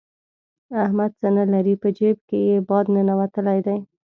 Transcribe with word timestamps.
احمد 0.83 1.11
څه 1.21 1.27
نه 1.37 1.43
لري؛ 1.53 1.75
په 1.81 1.89
جېب 1.97 2.17
کې 2.29 2.39
يې 2.49 2.57
باد 2.69 2.85
ننوتلی 2.95 3.59
دی. 3.65 3.77